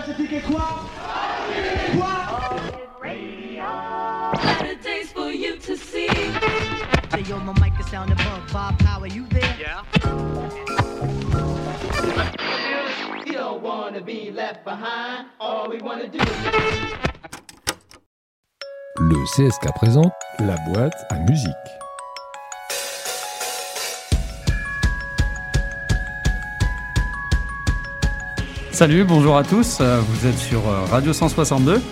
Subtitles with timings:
[0.00, 0.68] déjà ce ticket quoi
[1.96, 2.08] Quoi
[4.42, 6.08] Saturdays for you to see.
[7.10, 8.52] Say yo, my mic is sound above.
[8.52, 9.56] Bob Power, you there?
[9.58, 9.82] Yeah.
[13.26, 15.26] You don't wanna be left behind.
[15.40, 16.26] All we wanna do is
[18.98, 21.54] Le CSK présente la boîte à musique.
[28.80, 31.82] Salut, bonjour à tous, euh, vous êtes sur euh, Radio 162.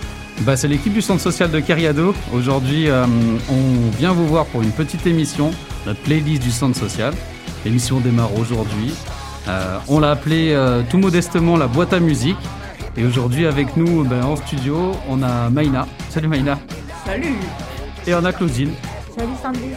[0.41, 2.15] Bah, c'est l'équipe du centre social de Cariado.
[2.33, 3.05] Aujourd'hui, euh,
[3.47, 5.51] on vient vous voir pour une petite émission,
[5.85, 7.13] la playlist du centre social.
[7.63, 8.95] L'émission démarre aujourd'hui.
[9.47, 12.39] Euh, on l'a appelée euh, tout modestement la boîte à musique.
[12.97, 15.85] Et aujourd'hui, avec nous ben, en studio, on a Maïna.
[16.09, 16.57] Salut Maïna.
[17.05, 17.35] Salut
[18.07, 18.71] Et on a Claudine.
[19.15, 19.75] Salut Sandy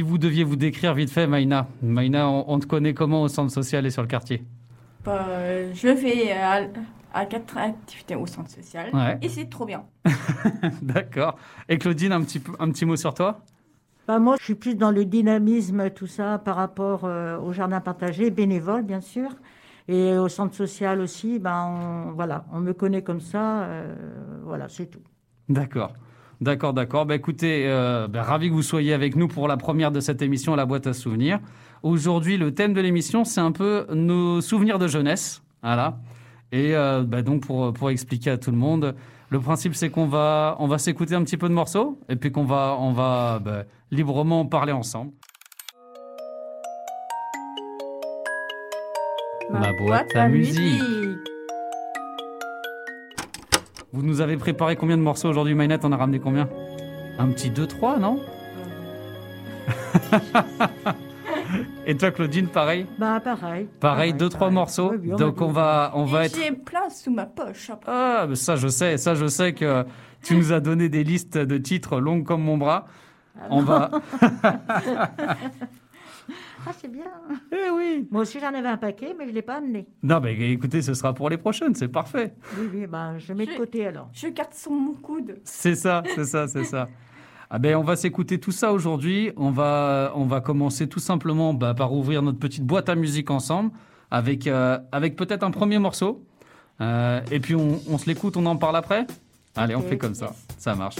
[0.00, 1.68] Si vous deviez vous décrire vite fait, Maïna.
[1.82, 4.42] Maïna, on, on te connaît comment au centre social et sur le quartier
[5.04, 5.26] Bah,
[5.74, 6.62] Je vais à,
[7.12, 9.18] à quatre activités au centre social Ouais.
[9.20, 9.84] et c'est trop bien.
[10.80, 11.36] D'accord.
[11.68, 13.40] Et Claudine, un petit, un petit mot sur toi?
[14.08, 17.82] Bah, moi, je suis plus dans le dynamisme, tout ça, par rapport euh, au jardin
[17.82, 19.28] partagé, bénévole, bien sûr.
[19.86, 23.64] Et au centre social aussi, ben, on, voilà, on me connaît comme ça.
[23.64, 23.94] euh,
[24.44, 25.02] voilà, c'est tout.
[25.50, 25.92] D'accord.
[26.40, 27.04] D'accord, d'accord.
[27.04, 30.22] Bah, écoutez, euh, bah, ravi que vous soyez avec nous pour la première de cette
[30.22, 31.38] émission, La boîte à souvenirs.
[31.82, 35.42] Aujourd'hui, le thème de l'émission, c'est un peu nos souvenirs de jeunesse.
[35.62, 35.98] Voilà.
[36.52, 38.94] Et euh, bah, donc, pour, pour expliquer à tout le monde,
[39.28, 42.32] le principe, c'est qu'on va, on va s'écouter un petit peu de morceaux et puis
[42.32, 45.12] qu'on va, on va bah, librement parler ensemble.
[49.50, 50.82] Ma boîte à musique.
[53.92, 56.48] Vous nous avez préparé combien de morceaux aujourd'hui, Maynette On a ramené combien?
[57.18, 58.20] Un petit 2-3, non?
[61.86, 62.86] Et toi, Claudine, pareil?
[62.98, 63.66] Bah, pareil.
[63.80, 64.92] Pareil, deux, trois morceaux.
[64.92, 66.36] Oui, oui, Donc, on va, on va être.
[66.36, 67.70] J'ai plein sous ma poche.
[67.70, 67.90] après.
[67.92, 69.84] Ah, mais ça, je sais, ça, je sais que
[70.22, 72.86] tu nous as donné des listes de titres longues comme mon bras.
[73.48, 73.90] On va.
[76.66, 77.04] Ah, c'est bien.
[77.52, 79.86] Eh oui Moi aussi, j'en avais un paquet, mais je ne l'ai pas amené.
[80.02, 82.34] Non, mais écoutez, ce sera pour les prochaines, c'est parfait.
[82.58, 84.08] Oui, oui, bah, je mets de côté alors.
[84.12, 85.40] Je garde sur mon coude.
[85.44, 86.88] C'est ça, c'est ça, c'est ça.
[87.50, 89.32] Ah ben, on va s'écouter tout ça aujourd'hui.
[89.36, 93.30] On va, on va commencer tout simplement bah, par ouvrir notre petite boîte à musique
[93.30, 93.72] ensemble,
[94.10, 96.24] avec, euh, avec peut-être un premier morceau.
[96.80, 99.06] Euh, et puis on, on se l'écoute, on en parle après
[99.56, 100.32] Allez, on fait comme ça.
[100.58, 100.96] Ça marche.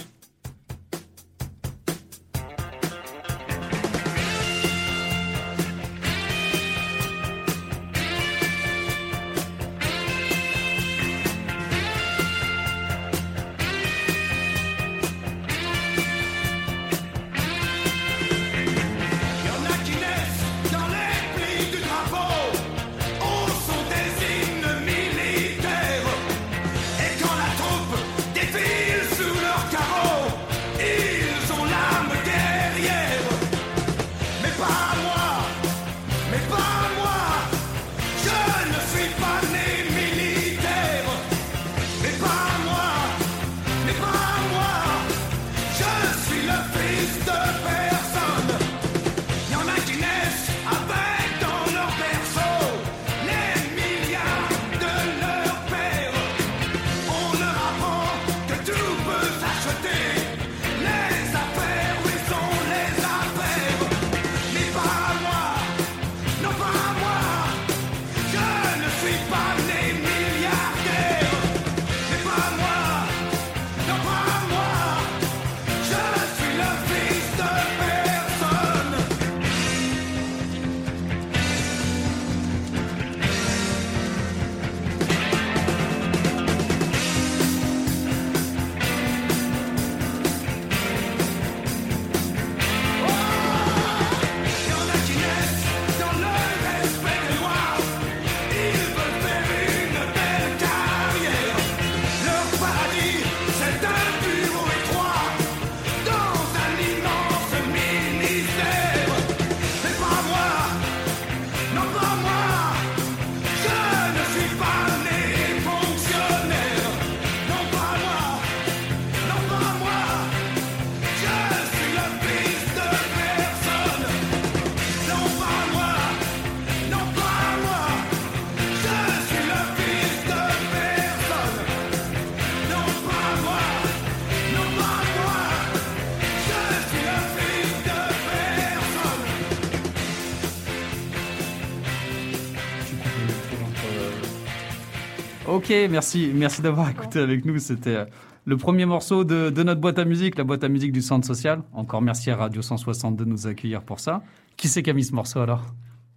[145.70, 147.56] Merci, merci d'avoir écouté avec nous.
[147.58, 148.04] C'était euh,
[148.44, 151.24] le premier morceau de, de notre boîte à musique, la boîte à musique du Centre
[151.24, 151.62] Social.
[151.72, 154.20] Encore merci à Radio 162 de nous accueillir pour ça.
[154.56, 155.62] Qui c'est qui a mis ce morceau alors?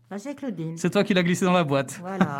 [0.09, 0.75] Bah, c'est Claudine.
[0.75, 1.99] C'est toi qui l'as glissé dans la boîte.
[2.01, 2.39] Voilà.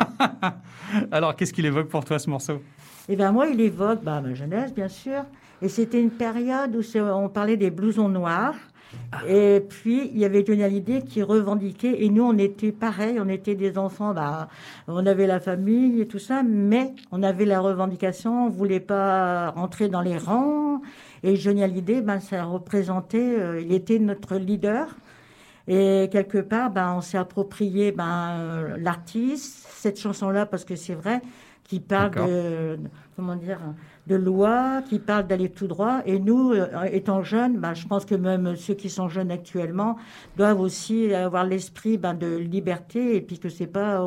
[1.12, 2.60] Alors, qu'est-ce qu'il évoque pour toi ce morceau?
[3.08, 5.22] Et ben moi, il évoque bah, ma jeunesse, bien sûr.
[5.62, 8.56] Et c'était une période où on parlait des blousons noirs.
[9.28, 12.02] Et puis, il y avait Johnny Hallyday qui revendiquait.
[12.02, 13.18] Et nous, on était pareil.
[13.20, 14.12] On était des enfants.
[14.12, 14.48] Bah,
[14.88, 16.42] on avait la famille et tout ça.
[16.42, 18.46] Mais on avait la revendication.
[18.46, 20.80] On voulait pas rentrer dans les rangs.
[21.22, 23.38] Et Johnny Hallyday, ben, ça représentait...
[23.38, 24.96] euh, il était notre leader.
[25.66, 30.94] Et quelque part, ben, on s'est approprié ben, euh, l'artiste, cette chanson-là, parce que c'est
[30.94, 31.22] vrai,
[31.64, 32.78] qui parle de,
[33.16, 33.58] comment dire,
[34.06, 36.02] de loi, qui parle d'aller tout droit.
[36.04, 39.96] Et nous, euh, étant jeunes, ben, je pense que même ceux qui sont jeunes actuellement
[40.36, 44.04] doivent aussi avoir l'esprit ben, de liberté, et puis que c'est pas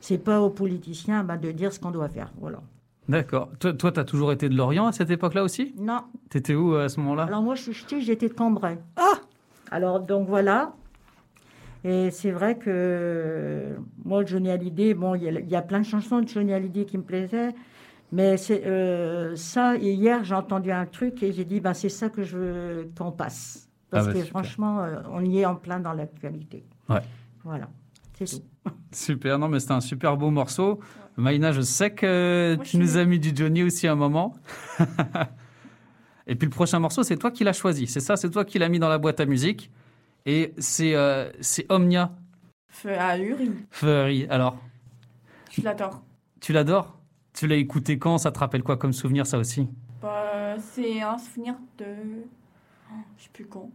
[0.00, 2.30] c'est pas aux politiciens ben, de dire ce qu'on doit faire.
[2.38, 2.60] Voilà.
[3.08, 3.48] D'accord.
[3.58, 5.74] Toi, toi, t'as toujours été de Lorient à cette époque-là aussi?
[5.76, 6.02] Non.
[6.28, 7.24] T'étais où euh, à ce moment-là?
[7.24, 8.78] Alors moi, je suis j'étais de Cambrai.
[8.96, 9.14] Ah
[9.70, 10.74] Alors donc voilà.
[11.84, 15.80] Et c'est vrai que moi, Johnny Hallyday, bon, il y, a- il y a plein
[15.80, 17.54] de chansons de Johnny Hallyday qui me plaisaient.
[18.12, 21.88] Mais c'est euh, ça, et hier, j'ai entendu un truc et j'ai dit, ben, c'est
[21.88, 23.68] ça que je veux qu'on passe.
[23.88, 24.40] Parce Ah bah, que super.
[24.42, 26.64] franchement, euh, on y est en plein dans l'actualité.
[26.88, 27.00] Ouais.
[27.44, 27.68] Voilà,
[28.14, 28.42] c'est tout.
[28.92, 30.80] Super, non, mais c'était un super beau morceau.
[31.16, 33.96] Maïna, je sais que Moi, tu nous suis- as mis du Johnny aussi à un
[33.96, 34.34] moment.
[36.26, 37.86] Et puis le prochain morceau, c'est toi qui l'as choisi.
[37.86, 39.70] C'est ça, c'est toi qui l'as mis dans la boîte à musique.
[40.26, 42.12] Et c'est euh, c'est Omnia
[42.68, 43.50] Feu à Uri.
[43.70, 44.26] Furry.
[44.30, 44.56] Alors,
[45.50, 46.02] Je l'adore.
[46.40, 46.96] tu l'adores?
[47.32, 48.18] Tu l'as écouté quand?
[48.18, 49.68] Ça te rappelle quoi comme souvenir, ça aussi?
[50.02, 51.86] Bah, c'est un souvenir de.
[52.92, 53.70] Oh, je sais plus quand.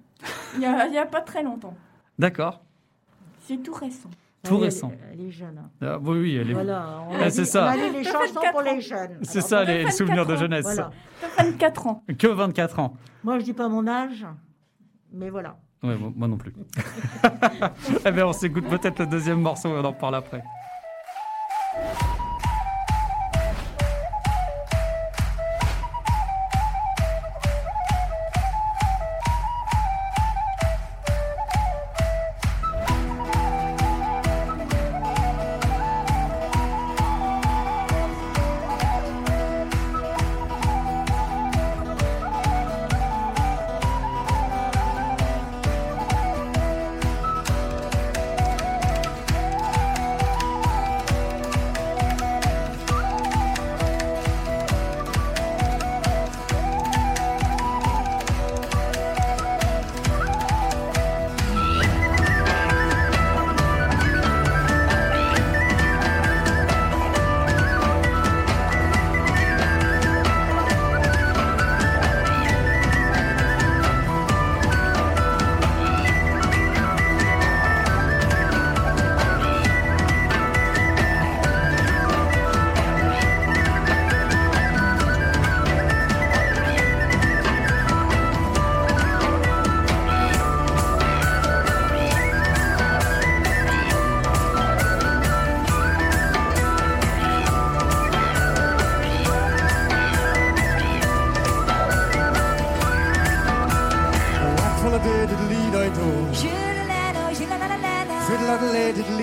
[0.56, 1.76] Il y a, il y a pas très longtemps.
[2.20, 2.62] D'accord.
[3.42, 4.10] C'est tout récent.
[4.44, 4.92] Tout Elle récent.
[5.12, 5.58] Elle est jeune.
[5.58, 5.70] hein.
[5.82, 6.54] Ah, oui, oui, elle est...
[6.54, 7.66] Voilà, on Ah, a c'est ça.
[7.66, 9.18] On a les chansons pour les jeunes.
[9.24, 10.64] C'est ça, les 24 souvenirs de jeunesse.
[10.66, 10.92] Voilà.
[11.20, 12.04] Fait 24 ans.
[12.18, 12.94] Que 24 ans.
[13.24, 14.26] Moi, je dis pas mon âge,
[15.12, 15.58] mais voilà.
[15.86, 16.54] Ouais, moi non plus.
[18.06, 20.44] eh bien, on s'écoute peut-être le deuxième morceau et on en parle après.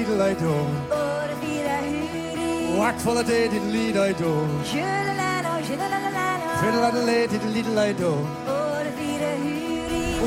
[0.03, 0.53] little I do.
[2.79, 4.49] Whack full of day, diddle lead I do.
[6.61, 8.11] Fiddle at the lay, diddle little I do.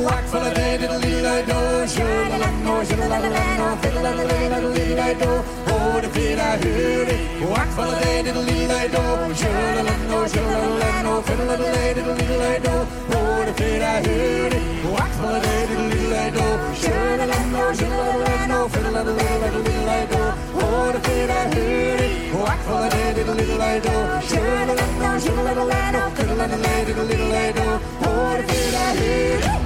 [0.05, 1.87] Whack for the day, diddle lead I do.
[1.87, 5.43] Should I no, should I no, fiddle at the lay, diddle lead I do.
[5.67, 7.49] Oh, the feet I hear it.
[7.49, 9.35] Whack full of day, diddle lead I do.
[9.35, 12.59] Should I let no, should I let no, fiddle at the lay, diddle lead I
[12.59, 12.75] do.
[13.17, 14.63] Oh, the feet I hear it.
[14.93, 16.54] Whack full of day, diddle lead I do.
[27.05, 29.64] Little I do, what did I hear?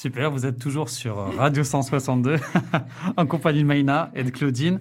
[0.00, 2.36] Super, vous êtes toujours sur Radio 162
[3.18, 4.80] en compagnie de Maïna et de Claudine.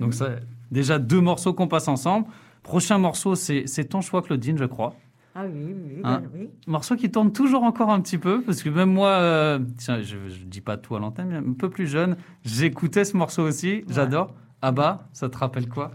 [0.00, 0.30] Donc ça,
[0.72, 2.26] déjà deux morceaux qu'on passe ensemble.
[2.64, 4.96] Prochain morceau, c'est ton choix Claudine, je crois.
[5.36, 6.20] Ah oui, oui, oui, Hein?
[6.20, 6.50] ben oui.
[6.66, 10.16] Morceau qui tourne toujours encore un petit peu, parce que même moi, euh, tiens, je
[10.16, 13.84] ne dis pas tout à l'antenne, mais un peu plus jeune, j'écoutais ce morceau aussi,
[13.88, 14.34] j'adore.
[14.62, 15.92] Ah bah, ça te rappelle quoi?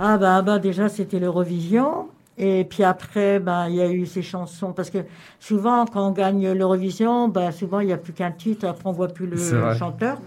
[0.00, 2.08] Ah bah, bah déjà c'était l'Eurovision.
[2.38, 4.72] Et puis après, bah, il y a eu ces chansons.
[4.72, 4.98] Parce que
[5.38, 8.92] souvent, quand on gagne l'Eurovision, bah, souvent il n'y a plus qu'un titre, après on
[8.92, 9.36] voit plus le
[9.74, 10.18] chanteur.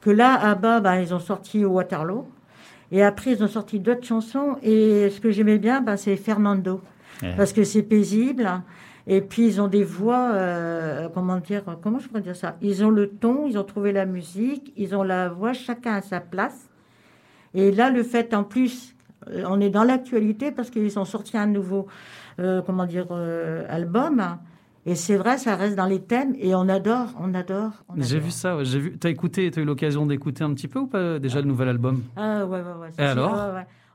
[0.00, 2.26] Que là, ABBA, bah, ils ont sorti Waterloo.
[2.92, 4.56] Et après, ils ont sorti d'autres chansons.
[4.62, 6.80] Et ce que j'aimais bien, bah, c'est Fernando.
[7.22, 7.34] Ouais.
[7.36, 8.48] Parce que c'est paisible.
[9.08, 12.56] Et puis, ils ont des voix, euh, comment dire, comment je pourrais dire ça?
[12.60, 16.02] Ils ont le ton, ils ont trouvé la musique, ils ont la voix, chacun à
[16.02, 16.68] sa place.
[17.54, 18.95] Et là, le fait, en plus,
[19.46, 21.86] on est dans l'actualité parce qu'ils ont sorti un nouveau,
[22.38, 24.22] euh, comment dire, euh, album.
[24.88, 27.72] Et c'est vrai, ça reste dans les thèmes et on adore, on adore.
[27.96, 28.96] J'ai vu ça, ouais, j'ai vu.
[28.98, 32.02] T'as écouté, t'as eu l'occasion d'écouter un petit peu ou pas déjà le nouvel album?
[32.16, 32.90] Ah ouais, ouais, ouais.
[32.96, 33.36] Et alors?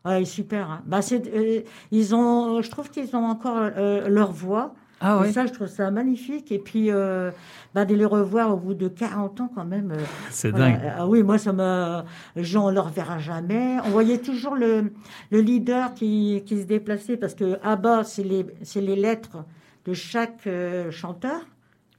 [0.05, 0.69] ouais, super.
[0.69, 0.81] hein.
[0.85, 1.61] Bah, c'est, euh,
[1.91, 4.73] ils ont, je trouve qu'ils ont encore euh, leur voix.
[5.01, 6.51] Ah Et ça, je trouve ça magnifique.
[6.51, 7.31] Et puis, euh,
[7.73, 9.91] bah, de les revoir au bout de 40 ans, quand même.
[9.91, 10.71] euh, c'est voilà.
[10.71, 10.93] dingue.
[10.95, 12.01] Ah oui, moi, ça me.
[12.35, 13.77] Gens, on ne le reverra jamais.
[13.85, 14.93] On voyait toujours le,
[15.31, 19.43] le leader qui, qui se déplaçait parce que à bas, c'est les, lettres
[19.85, 21.41] de chaque euh, chanteur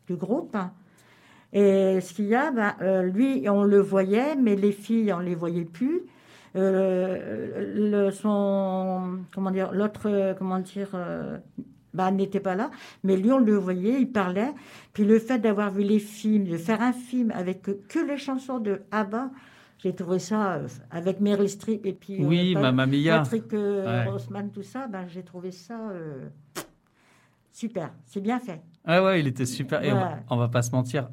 [0.06, 0.56] du groupe.
[1.52, 5.18] Et ce qu'il y a, bah, euh, lui, on le voyait, mais les filles, on
[5.18, 6.02] les voyait plus.
[6.54, 11.38] Euh, le, son, comment dire, l'autre, comment dire, euh,
[11.94, 12.70] bah, n'était pas là,
[13.04, 14.52] mais lui, on le voyait, il parlait.
[14.92, 18.58] Puis le fait d'avoir vu les films, de faire un film avec que, les chansons
[18.58, 19.30] de ABBA,
[19.78, 23.18] j'ai trouvé ça, euh, avec Meryl Streep et puis euh, Oui, Mamma Mia.
[23.18, 24.11] Patrick euh, Ouais.
[24.11, 26.28] Rossman, tout ça, ben, j'ai trouvé ça euh,
[27.52, 28.62] super, c'est bien fait.
[28.84, 29.82] Ah ouais, il était super.
[29.84, 31.08] Et on, va, on va pas se mentir,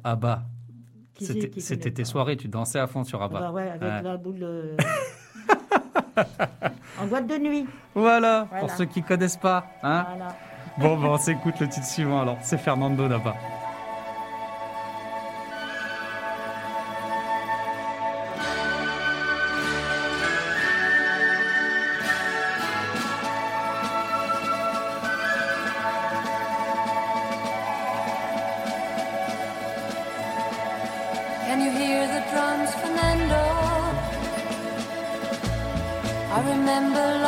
[1.20, 3.40] c'est c'était tes soirées, tu dansais à fond sur Abba.
[3.40, 4.02] bah ouais, avec Ouais.
[4.02, 4.76] la boule euh,
[7.00, 7.66] en boîte de nuit.
[7.94, 8.60] Voilà, Voilà.
[8.60, 9.66] pour ceux qui connaissent pas.
[9.82, 10.36] Hein Voilà.
[10.78, 12.38] Bon, bon, on s'écoute le titre suivant alors.
[12.42, 13.08] C'est Fernando?
[36.32, 37.19] I remember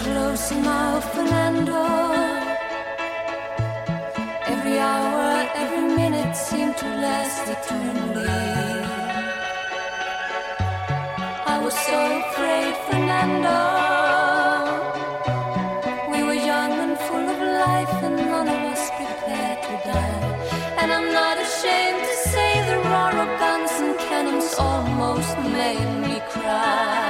[0.00, 1.82] close now, Fernando.
[4.52, 5.26] Every hour,
[5.62, 8.48] every minute seemed to last eternally.
[11.54, 13.58] I was so afraid, Fernando.
[16.12, 20.22] We were young and full of life, and none of us prepared to die.
[20.80, 26.16] And I'm not ashamed to say the roar of guns and cannons almost made me
[26.34, 27.09] cry.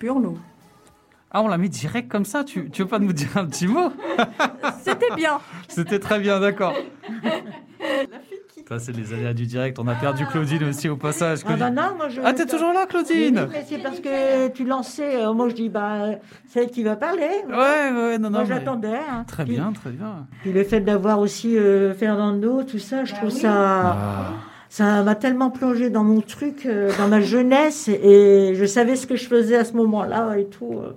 [0.00, 0.38] Burlot.
[1.30, 3.66] Ah, on la met direct comme ça tu, tu veux pas nous dire un petit
[3.66, 3.90] mot?
[4.82, 5.38] C'était bien.
[5.68, 6.74] C'était très bien, d'accord.
[8.68, 9.78] Ça, c'est les aléas du direct.
[9.78, 11.38] On a perdu Claudine aussi au passage.
[11.46, 12.20] Ah bah non, moi je...
[12.22, 15.24] Ah, t'es toujours là, Oui, Claudine mais c'est parce que tu lançais.
[15.24, 16.00] euh, moi je dis, bah,
[16.48, 17.30] c'est elle qui va parler.
[17.48, 18.30] Ouais, ouais, non, non.
[18.30, 18.98] moi mais- j'attendais.
[19.10, 19.24] hein.
[19.26, 20.26] Très Puis- bien, très bien.
[20.42, 23.50] Puis le fait d'avoir aussi euh, Fernando, tout ça, je trouve ça.
[23.52, 24.32] Ah.
[24.70, 29.06] Ça m'a tellement plongé dans mon truc, euh, dans ma jeunesse, et je savais ce
[29.06, 30.74] que je faisais à ce moment-là et tout.
[30.74, 30.92] euh.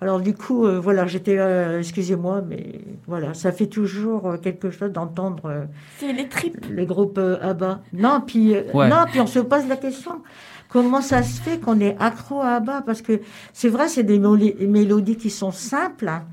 [0.00, 4.70] Alors du coup, euh, voilà, j'étais, euh, excusez-moi, mais voilà, ça fait toujours euh, quelque
[4.70, 5.64] chose d'entendre euh,
[5.98, 6.66] C'est les tripes.
[6.68, 7.80] le groupe euh, ABBA.
[7.92, 8.88] Non, puis euh, Ouais.
[8.88, 10.20] non, puis on se pose la question.
[10.68, 12.82] Comment ça se fait qu'on est accro à ABBA?
[12.84, 13.20] Parce que
[13.52, 16.08] c'est vrai, c'est des mélodies qui sont simples.
[16.08, 16.24] hein.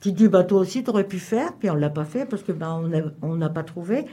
[0.00, 2.24] Tu te dis, bah, toi aussi, tu aurais pu faire, puis on l'a pas fait
[2.28, 4.04] parce que ben, on a- on n'a pas trouvé.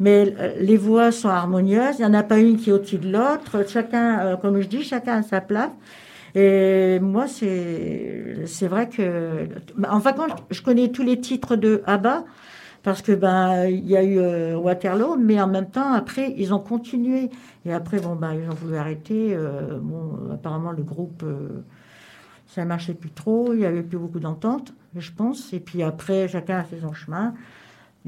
[0.00, 2.98] Mais euh, les voix sont harmonieuses, il n'y en a pas une qui est au-dessus
[2.98, 3.64] de l'autre.
[3.68, 5.70] Chacun, euh, comme je dis, chacun a sa place.
[6.34, 9.48] Et moi, c'est c'est vrai que.
[9.88, 12.24] Enfin, quand je, connais tous les titres de ABBA,
[12.82, 16.54] parce que ben il y a eu euh, Waterloo, mais en même temps, après, ils
[16.54, 17.30] ont continué.
[17.66, 19.36] Et après, bon, ben, ils ont voulu arrêter.
[19.82, 21.22] bon, apparemment, le groupe.
[21.24, 21.62] euh,
[22.54, 25.52] ça marchait plus trop, il y avait plus beaucoup d'entente, je pense.
[25.52, 27.34] Et puis après, chacun a fait son chemin.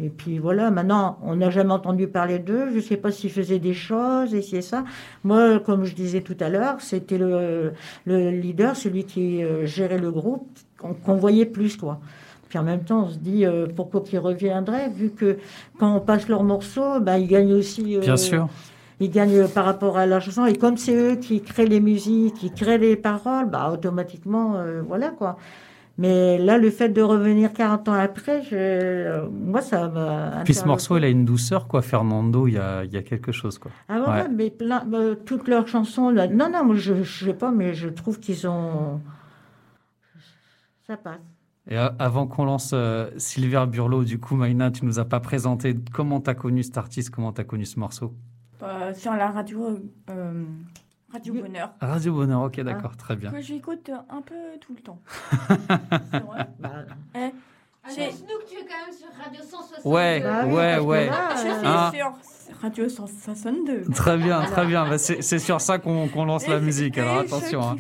[0.03, 2.71] Et puis voilà, maintenant, on n'a jamais entendu parler d'eux.
[2.71, 4.85] Je ne sais pas s'ils faisaient des choses, et c'est ça.
[5.23, 7.73] Moi, comme je disais tout à l'heure, c'était le,
[8.05, 12.01] le leader, celui qui euh, gérait le groupe, qu'on voyait plus, quoi.
[12.49, 15.39] Puis en même temps, on se dit euh, pourquoi qu'ils reviendraient, vu que
[15.79, 17.97] quand on passe leurs morceaux, ben, ils gagnent aussi.
[17.97, 18.49] euh, Bien sûr.
[19.01, 20.45] ils gagnent par rapport à la chanson.
[20.47, 24.83] Et comme c'est eux qui créent les musiques, qui créent les paroles, bah, automatiquement, euh,
[24.87, 25.37] voilà quoi.
[25.97, 30.43] Mais là, le fait de revenir 40 ans après, je, euh, moi, ça m'a.
[30.45, 31.83] Puis ce morceau, il a une douceur, quoi.
[31.83, 33.71] Fernando, il y a, il y a quelque chose, quoi.
[33.89, 37.35] Ah ouais, mais plein, euh, toutes leurs chansons, là, non, non, moi, je, je sais
[37.35, 39.01] pas, mais je trouve qu'ils ont.
[40.87, 41.21] Ça passe.
[41.71, 45.21] Et a- avant qu'on lance euh, Sylvia Burlot, du coup, Maïna, tu nous as pas
[45.21, 48.13] présenté comment tu as connu cet artiste, comment tu as connu ce morceau?
[48.63, 49.79] Euh, sur la radio,
[50.11, 50.45] euh,
[51.15, 51.35] Radio.
[51.35, 51.71] Bonheur.
[51.81, 52.63] Radio Bonheur, ok, Ah.
[52.65, 53.31] d'accord, très bien.
[53.31, 54.99] Que j'écoute un peu tout le temps.
[56.13, 56.47] C'est vrai.
[56.59, 56.71] Bah,
[57.17, 57.31] Eh,
[57.95, 59.89] j'ai- Snook, tu es quand même sur Radio 162.
[59.89, 61.07] Ouais, bah oui, ouais, ouais.
[61.07, 61.91] là, je suis euh, Ah.
[61.95, 62.13] sur
[62.63, 63.85] Radio 162.
[63.95, 64.89] Très bien, très bien.
[64.89, 67.63] Bah, c'est c'est sur ça qu'on qu'on lance la musique, alors attention.
[67.63, 67.77] hein.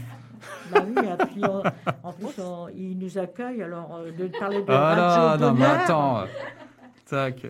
[0.73, 1.63] bah oui, et puis, on-
[2.09, 5.55] en plus, on- ils nous accueillent, alors euh, de parler de Ah Radio non, non,
[5.55, 6.19] mais Bonheur, attends.
[6.21, 6.27] euh,
[7.07, 7.47] Tac.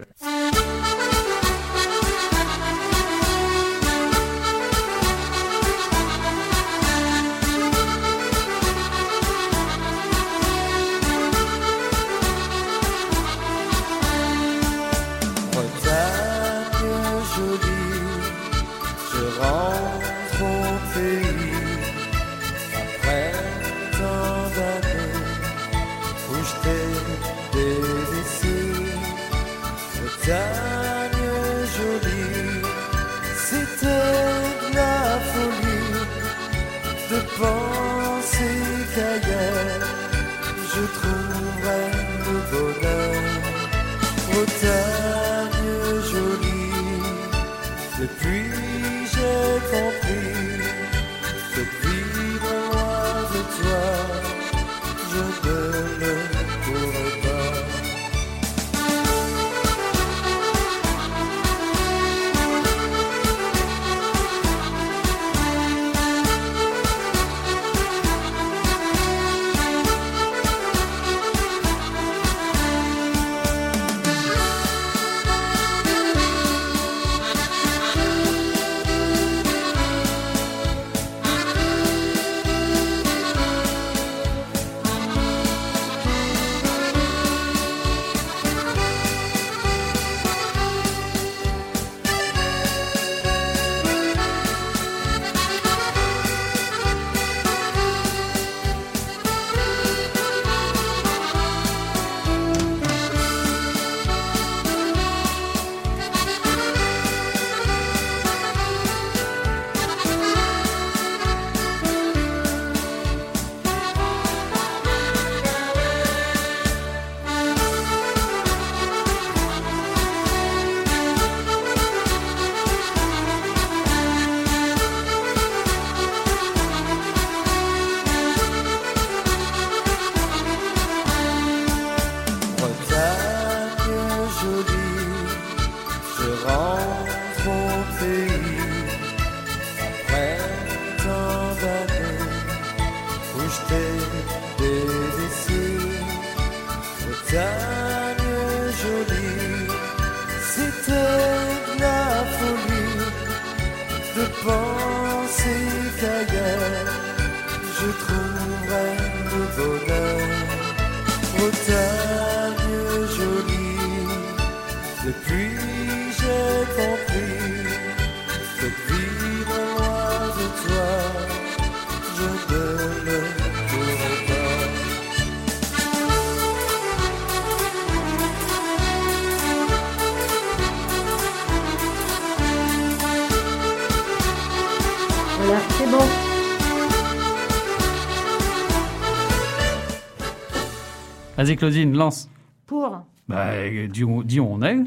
[191.44, 192.30] Vas-y Claudine, lance.
[192.64, 193.02] Pour.
[193.28, 193.50] Bah,
[193.90, 194.78] dis, on est.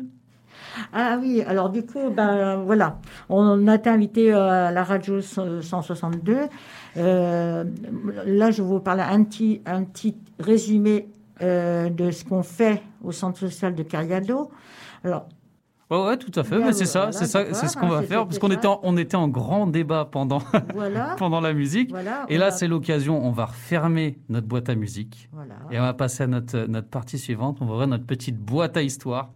[0.91, 5.21] Ah oui, alors du coup, ben voilà, on a été invité euh, à la radio
[5.21, 6.47] 162.
[6.97, 7.63] Euh,
[8.25, 11.07] là, je vous parler un petit, un petit résumé
[11.43, 14.49] euh, de ce qu'on fait au centre social de Cariado.
[15.03, 15.27] Alors,
[15.89, 16.73] Ouais, ouais, tout à fait.
[16.73, 19.15] C'est ça, c'est ça, c'est ce qu'on va faire parce qu'on était, en, on était
[19.15, 20.39] en grand débat pendant,
[20.73, 21.15] voilà.
[21.17, 21.89] pendant la musique.
[21.91, 23.25] voilà Et là, c'est l'occasion.
[23.25, 25.55] On va refermer notre boîte à musique Voilà.
[25.71, 27.59] et on va passer à notre, notre partie suivante.
[27.61, 29.29] On va ouvrir notre petite boîte à histoire.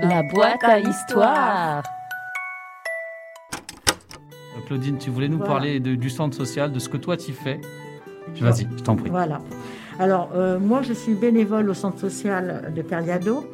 [0.00, 1.82] La boîte à histoire.
[3.54, 5.52] Euh, Claudine, tu voulais nous Voilà.
[5.52, 7.60] parler de- du centre social, de ce que toi tu fais.
[8.40, 9.10] Vas-y, je t'en prie.
[9.10, 9.38] Voilà.
[9.98, 13.44] Alors, euh, moi, je suis bénévole au centre social de Cariado.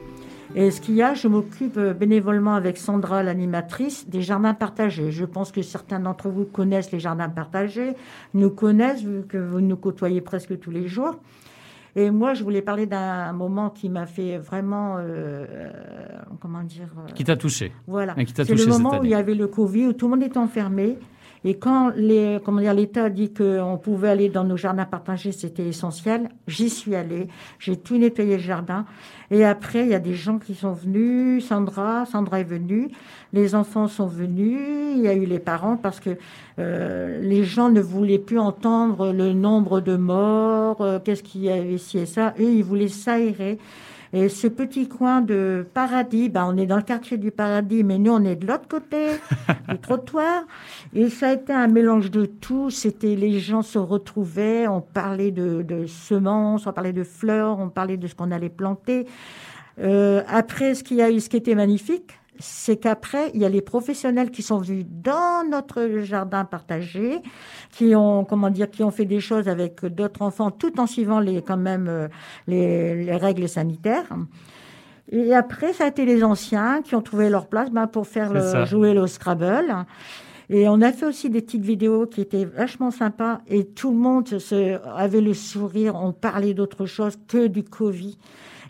[0.55, 5.11] Et ce qu'il y a, je m'occupe euh, bénévolement avec Sandra, l'animatrice, des jardins partagés.
[5.11, 7.92] Je pense que certains d'entre vous connaissent les jardins partagés,
[8.33, 11.16] nous connaissent, vu que vous nous côtoyez presque tous les jours.
[11.96, 15.46] Et moi, je voulais parler d'un moment qui m'a fait vraiment, euh,
[16.40, 18.14] comment dire, euh, Qui t'a touché voilà.
[18.16, 20.16] Et qui t'a C'est le moment où il y avait le Covid, où tout le
[20.16, 20.98] monde était enfermé.
[21.44, 25.33] Et quand les, comment dire, l'État a dit qu'on pouvait aller dans nos jardins partagés,
[25.33, 27.29] c'était essentiel, j'y suis allée.
[27.59, 28.85] J'ai tout nettoyé le jardin.
[29.31, 31.46] Et après, il y a des gens qui sont venus.
[31.46, 32.90] Sandra, Sandra est venue.
[33.33, 34.59] Les enfants sont venus.
[34.96, 36.16] Il y a eu les parents parce que
[36.59, 41.51] euh, les gens ne voulaient plus entendre le nombre de morts, euh, qu'est-ce qu'il y
[41.51, 42.35] avait ci et ça.
[42.40, 43.59] Eux, ils voulaient s'aérer.
[44.12, 47.99] Et ce petit coin de paradis, ben, on est dans le quartier du paradis, mais
[47.99, 49.09] nous, on est de l'autre côté
[49.68, 50.44] du trottoir.
[50.94, 52.71] Et ça a été un mélange de tout.
[52.71, 57.68] C'était les gens se retrouvaient, on parlait de, de semences, on parlait de fleurs, on
[57.68, 59.07] parlait de ce qu'on allait planter.
[59.81, 63.44] Euh, après, ce qu'il y a eu, ce qui était magnifique, c'est qu'après, il y
[63.44, 67.20] a les professionnels qui sont venus dans notre jardin partagé,
[67.70, 71.20] qui ont, comment dire, qui ont fait des choses avec d'autres enfants, tout en suivant
[71.20, 72.09] les, quand même, euh,
[72.46, 74.09] les, les règles sanitaires.
[75.11, 78.33] Et après, ça a été les anciens qui ont trouvé leur place ben, pour faire
[78.33, 79.87] le, jouer le Scrabble.
[80.51, 83.98] Et on a fait aussi des petites vidéos qui étaient vachement sympas et tout le
[83.98, 88.18] monde se, avait le sourire, on parlait d'autre chose que du Covid.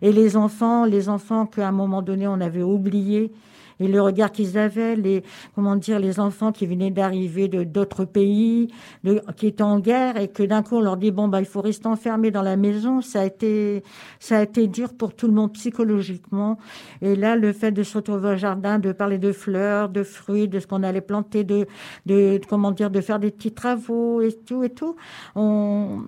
[0.02, 3.32] Et les enfants, les enfants qu'à un moment donné on avait oubliés,
[3.80, 5.22] et le regard qu'ils avaient, les
[5.54, 8.68] comment dire, les enfants qui venaient d'arriver de d'autres pays,
[9.04, 11.46] de, qui étaient en guerre, et que d'un coup on leur dit bon bah il
[11.46, 13.82] faut rester enfermé dans la maison, ça a été
[14.18, 16.58] ça a été dur pour tout le monde psychologiquement.
[17.02, 20.48] Et là le fait de se retrouver au jardin, de parler de fleurs, de fruits,
[20.48, 21.66] de ce qu'on allait planter, de
[22.06, 24.96] de comment dire, de faire des petits travaux et tout et tout,
[25.36, 26.02] on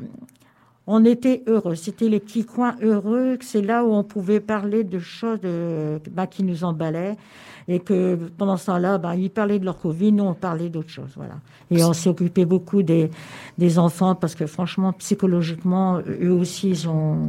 [0.92, 1.76] on était heureux.
[1.76, 3.38] C'était les petits coins heureux.
[3.40, 5.38] C'est là où on pouvait parler de choses
[6.11, 7.16] bah, qui nous emballaient.
[7.68, 10.88] Et que pendant ce temps-là, bah, ils parlaient de leur Covid, nous, on parlait d'autres
[10.88, 11.12] choses.
[11.14, 11.35] Voilà.
[11.70, 13.09] Et on s'occupait beaucoup des,
[13.79, 17.29] enfants parce que franchement, psychologiquement, eux aussi, ils, ont,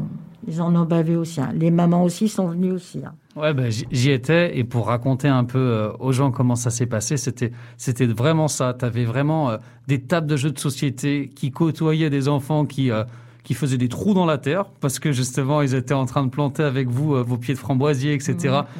[0.59, 1.39] en ont bavé aussi.
[1.39, 1.51] hein.
[1.53, 3.01] Les mamans aussi sont venues aussi.
[3.05, 3.13] hein.
[3.35, 6.87] Ouais, ben, j'y- étais et pour raconter un peu euh, aux gens comment ça s'est
[6.87, 8.75] passé, c'était c'était vraiment ça.
[8.77, 12.91] Tu avais vraiment euh, des tables de jeux de société qui côtoyaient des enfants qui
[12.91, 13.03] euh,
[13.43, 16.29] qui faisaient des trous dans la terre parce que justement ils étaient en train de
[16.29, 18.35] planter avec vous euh, vos pieds de framboisier, etc.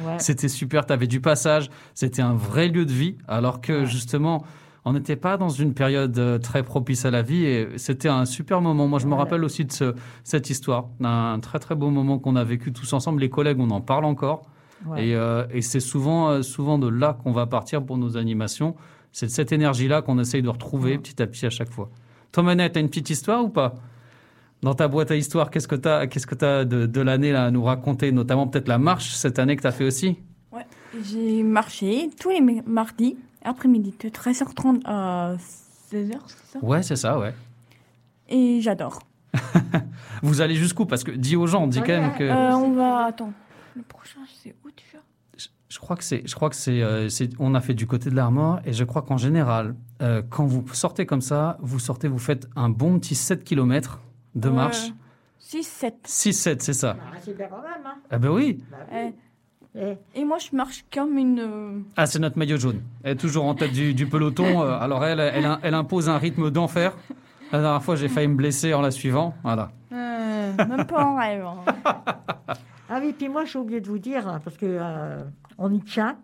[0.06, 0.18] Ouais.
[0.18, 0.86] C'était super.
[0.86, 1.68] Tu avais du passage.
[1.94, 4.44] C'était un vrai lieu de vie alors que justement
[4.84, 8.24] on n'était pas dans une période euh, très propice à la vie et c'était un
[8.24, 8.88] super moment.
[8.88, 9.94] Moi, je me rappelle aussi de ce-
[10.24, 13.20] cette histoire, d'un très très beau moment qu'on a vécu tous ensemble.
[13.20, 14.42] Les collègues, on en parle encore.
[14.86, 15.06] Ouais.
[15.06, 18.74] Et, euh, et c'est souvent, souvent de là qu'on va partir pour nos animations.
[19.12, 21.88] C'est de cette énergie-là qu'on essaye de retrouver petit à petit à chaque fois.
[22.32, 23.74] Toi, Manette, t'as une petite histoire ou pas?
[24.62, 27.46] Dans ta boîte à histoire, qu'est-ce que t'as qu'est-ce que as de, de l'année là,
[27.46, 30.16] à nous raconter Notamment peut-être la marche cette année que tu as fait aussi?
[30.52, 30.66] Ouais,
[31.04, 35.34] j'ai marché tous les mardis après-midi de 13h30 à
[35.92, 36.58] 16h, c'est ça?
[36.62, 37.34] Ouais, c'est ça, ouais.
[38.28, 39.00] Et j'adore.
[40.22, 40.86] Vous allez jusqu'où?
[40.86, 42.22] Parce que dis aux gens, dis quand même que...
[42.22, 43.06] Euh, on va.
[43.06, 43.32] Attends.
[43.74, 45.02] Le prochain, c'est où déjà?
[45.36, 47.86] Je- Je crois que c'est, je crois que c'est, euh, c'est- on a fait du
[47.88, 51.78] côté de l'Armor et je crois qu'en général, euh, quand vous sortez comme ça, vous
[51.80, 53.98] sortez, vous faites un bon petit 7 km
[54.34, 54.92] de marche.
[55.38, 55.94] 6, 7.
[56.06, 56.94] 6-7, c'est ça.
[56.94, 57.84] Bah, c'est bien quand même.
[57.84, 57.94] Hein.
[58.10, 58.62] Ah ben oui.
[59.74, 61.40] Eh, Et moi, je marche comme une.
[61.40, 62.80] euh, Ah, c'est notre maillot jaune.
[63.02, 64.62] Elle est toujours en tête du, du peloton.
[64.62, 66.96] euh, alors elle, elle, elle impose un rythme d'enfer.
[67.52, 69.34] La dernière fois, j'ai failli me blesser en la suivant.
[69.42, 69.70] Voilà.
[69.92, 71.44] euh, même pas en rêve.
[71.44, 71.94] hein.
[72.94, 75.22] Ah oui, puis moi j'ai oublié de vous dire, hein, parce que euh,
[75.56, 76.18] on y tient,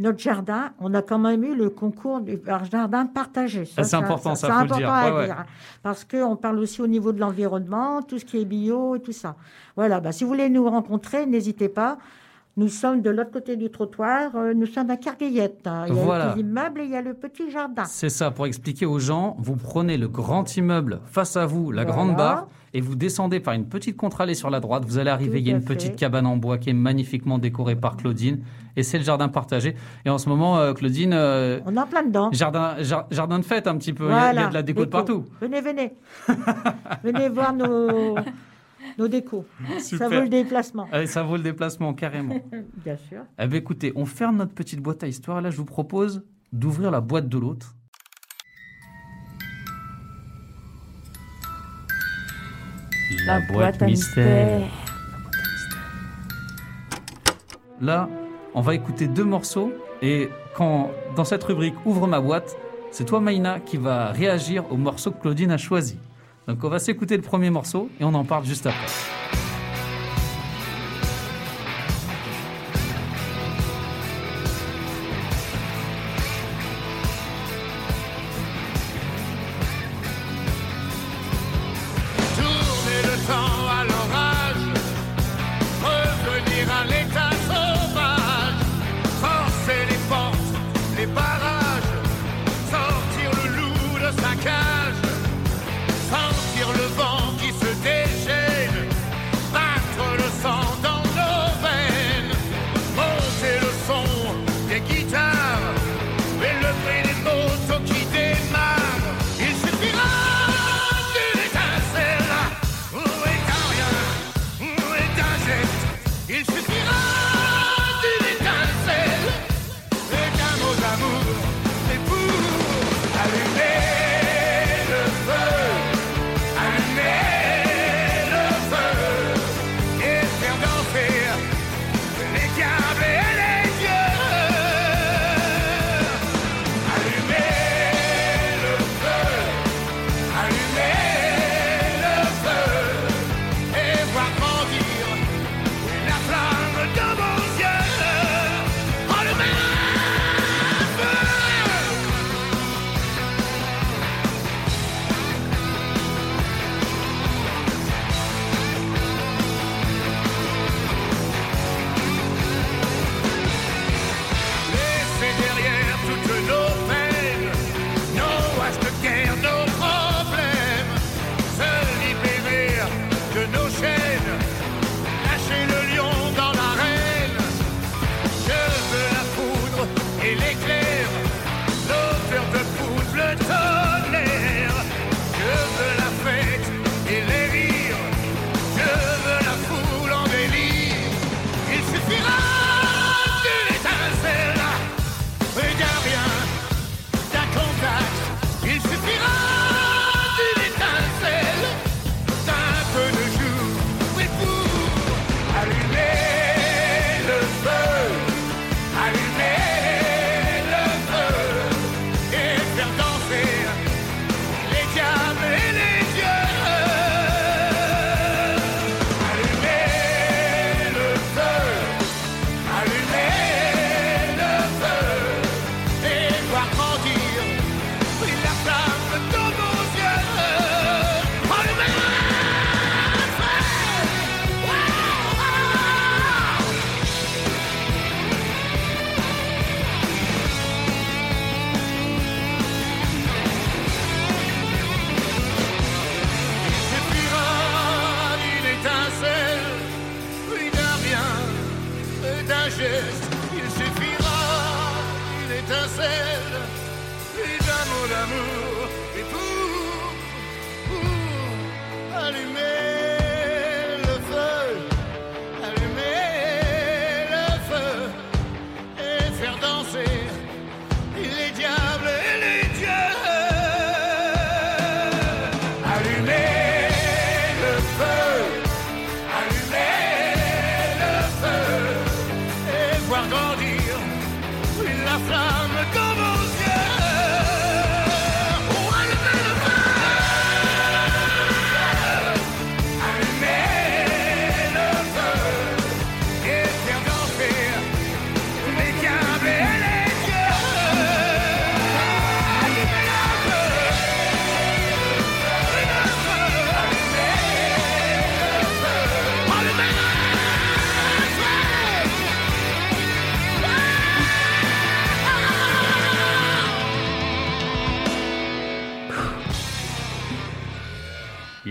[0.00, 2.38] notre jardin, on a quand même eu le concours du
[2.70, 3.64] jardin partagé.
[3.76, 4.90] Ah, c'est important, ça, faut le dire.
[4.92, 5.24] à Ouais, ouais.
[5.26, 5.46] dire, hein,
[5.82, 9.12] parce qu'on parle aussi au niveau de l'environnement, tout ce qui est bio et tout
[9.12, 9.36] ça.
[9.76, 11.98] Voilà, bah, si vous voulez nous rencontrer, n'hésitez pas.
[12.56, 15.66] Nous sommes de l'autre côté du trottoir, euh, nous sommes à Carguillette.
[15.66, 15.84] hein.
[15.88, 16.34] Il y a Voilà.
[16.34, 17.84] les immeubles et il y a le petit jardin.
[17.84, 21.84] C'est ça, pour expliquer aux gens, vous prenez le grand immeuble face à vous, la
[21.84, 21.96] Voilà.
[21.96, 24.84] grande barre, et vous descendez par une petite contre-allée sur la droite.
[24.86, 25.74] Vous allez arriver, il y a une fait.
[25.74, 28.40] petite cabane en bois qui est magnifiquement décorée par Claudine,
[28.76, 29.74] et c'est le jardin partagé.
[30.04, 32.30] Et en ce moment, euh, Claudine, euh, On est en plein dedans.
[32.32, 34.48] jardin, jar- jardin de fête un petit peu, il y a- il y, a Voilà,
[34.48, 34.90] de la déco de déco.
[34.96, 35.24] partout.
[35.40, 35.92] Venez, venez.
[37.04, 38.14] venez voir nos,
[38.98, 39.44] nos décos.
[39.80, 40.08] Super.
[40.08, 40.86] Ça vaut le déplacement.
[40.92, 42.36] Allez, ça vaut le déplacement, carrément.
[42.84, 43.22] Bien sûr.
[43.38, 45.40] Eh bien, écoutez, on ferme notre petite boîte à histoire.
[45.40, 47.74] Là, je vous propose d'ouvrir la boîte de l'autre.
[53.26, 54.62] La boîte à mystère.
[57.80, 58.08] Là,
[58.54, 59.72] on va écouter deux morceaux.
[60.02, 62.56] Et quand, dans cette rubrique Ouvre ma boîte,
[62.90, 65.98] c'est toi, Maïna, qui va réagir au morceau que Claudine a choisi.
[66.46, 69.19] Donc, on va s'écouter le premier morceau et on en parle juste après.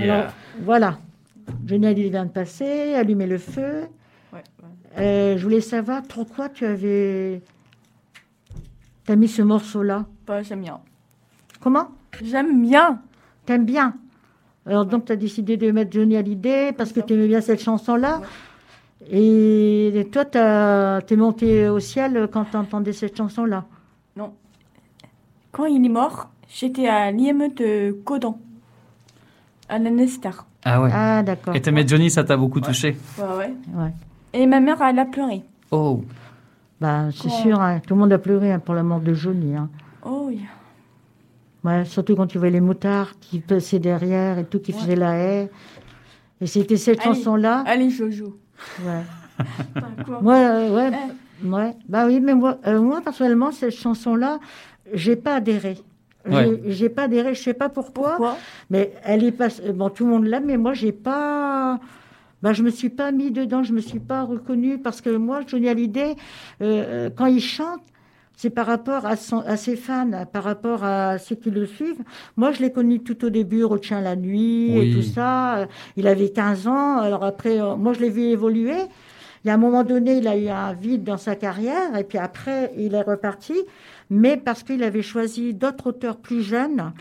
[0.01, 0.25] Alors,
[0.61, 0.97] voilà.
[1.65, 3.87] Johnny Hallyday vient de passer, allumer le feu.
[4.33, 5.01] Ouais, ouais.
[5.03, 7.41] Euh, je voulais savoir pourquoi tu avais.
[9.05, 10.05] T'as mis ce morceau-là.
[10.27, 10.79] Bah, j'aime bien.
[11.59, 11.89] Comment?
[12.23, 13.01] J'aime bien.
[13.45, 13.95] T'aimes bien?
[14.65, 17.61] Alors, donc, tu as décidé de mettre Johnny Hallyday parce que tu aimais bien cette
[17.61, 18.21] chanson-là.
[19.09, 23.65] Et toi, t'as- t'es monté au ciel quand tu entendais cette chanson-là?
[25.51, 28.39] Quand il est mort, j'étais à l'IME de Codan,
[29.69, 30.45] à la Nestar.
[30.65, 30.89] Ah ouais.
[30.93, 31.55] Ah, d'accord.
[31.55, 33.53] Et t'aimais Johnny, ça t'a beaucoup touché Ouais, ouais.
[33.75, 33.93] Ouais.
[34.33, 35.43] Et ma mère, elle a pleuré.
[35.71, 36.03] Oh.
[36.81, 39.55] Bah, c'est sûr, hein, tout le monde a pleuré hein, pour la mort de Johnny.
[39.55, 39.69] hein.
[40.03, 40.41] Oh, oui.
[41.63, 45.15] Ouais, surtout quand tu vois les motards qui passaient derrière et tout, qui faisaient la
[45.17, 45.51] haie.
[46.39, 47.63] Et c'était cette chanson-là.
[47.67, 48.37] Allez, Jojo.
[48.85, 49.03] Ouais.
[50.21, 50.91] Moi, euh, ouais,
[51.43, 51.75] Eh, ouais.
[51.87, 54.39] Bah oui, mais moi, euh, moi personnellement, cette chanson-là,
[54.93, 55.77] j'ai pas adhéré.
[56.25, 56.61] J'ai- Ouais.
[56.67, 58.37] J'ai pas adhéré, je sais pas pourquoi, Pourquoi?
[58.69, 59.47] mais elle est pas.
[59.73, 61.79] Bon, tout le monde l'aime, mais moi, j'ai pas.
[62.41, 65.41] Bah, je me suis pas mis dedans, je me suis pas reconnue parce que moi,
[65.45, 66.15] Johnny Hallyday, euh,
[66.61, 67.81] euh, quand il chante,
[68.37, 72.01] c'est par rapport à, son, à ses fans, par rapport à ceux qui le suivent.
[72.37, 74.91] Moi, je l'ai connu tout au début, Retient la nuit Oui.
[74.91, 75.67] et tout ça.
[75.97, 76.97] Il avait 15 ans.
[76.99, 78.77] Alors après, euh, moi, je l'ai vu évoluer.
[79.43, 82.03] Il y a un moment donné, il a eu un vide dans sa carrière et
[82.03, 83.55] puis après, il est reparti.
[84.09, 86.93] Mais parce qu'il avait choisi d'autres auteurs plus jeunes.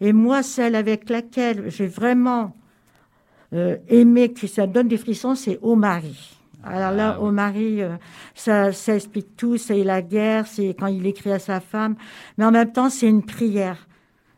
[0.00, 2.56] Et moi, celle avec laquelle j'ai vraiment
[3.52, 6.38] euh, aimé, que ça donne des frissons, c'est Omari.
[6.64, 7.28] Alors là, Ah oui.
[7.28, 7.96] Omari, euh,
[8.34, 9.58] ça, ça explique tout.
[9.58, 11.96] C'est la guerre, c'est quand il écrit à sa femme.
[12.38, 13.88] Mais en même temps, c'est une prière.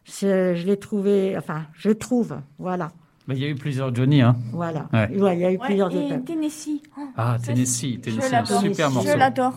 [0.05, 2.91] Je l'ai trouvé, enfin, je trouve, voilà.
[3.29, 4.21] Il y a eu plusieurs Johnny.
[4.21, 4.37] Hein.
[4.53, 4.87] Voilà.
[4.93, 5.09] Ouais.
[5.19, 6.21] Ouais, il y a eu Ouais, plusieurs et.
[6.27, 6.83] Tennessee.
[6.99, 7.99] Oh, Ah, ça, Tennessee.
[8.01, 9.09] Tennessee, un super morceau.
[9.11, 9.55] Je l'adore.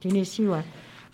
[0.00, 0.64] Tennessee, ouais.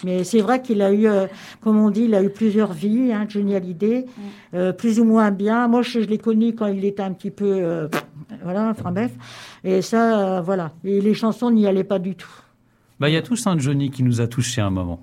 [0.03, 1.27] Mais c'est vrai qu'il a eu, euh,
[1.61, 4.07] comme on dit, il a eu plusieurs vies, hein, Johnny Hallyday,
[4.55, 5.69] euh, plus ou moins bien.
[5.69, 7.87] Moi, je, je l'ai connu quand il était un petit peu, euh,
[8.43, 9.13] voilà, enfin bref.
[9.63, 10.73] Et ça, euh, voilà.
[10.85, 12.31] Et les chansons n'y allaient pas du tout.
[12.99, 15.01] Bah, il y a tous un Johnny qui nous a touché à un moment.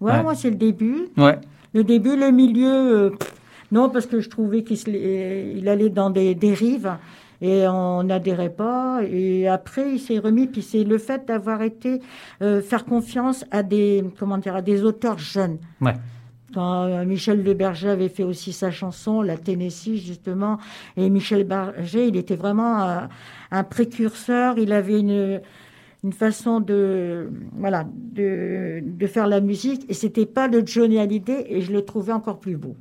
[0.00, 0.22] Ouais, Ouais.
[0.22, 1.08] moi, c'est le début.
[1.16, 1.38] Ouais.
[1.74, 2.68] Le début, le milieu,
[3.06, 3.34] euh, pff,
[3.70, 6.96] non, parce que je trouvais qu'il allait dans des dérives
[7.40, 9.00] et on n'adhérait pas.
[9.04, 10.46] Et après, il s'est remis.
[10.46, 12.00] Puis c'est le fait d'avoir été
[12.42, 15.58] euh, faire confiance à des, comment dire, à des auteurs jeunes.
[15.80, 15.94] Ouais.
[16.54, 20.58] Quand euh, Michel Leberger avait fait aussi sa chanson, la Tennessee justement,
[20.96, 23.08] et Michel Berger, il était vraiment un,
[23.50, 24.58] un précurseur.
[24.58, 25.40] Il avait une
[26.04, 31.46] une façon de voilà de, de faire la musique et c'était pas le Johnny Hallyday
[31.48, 32.76] et je le trouvais encore plus beau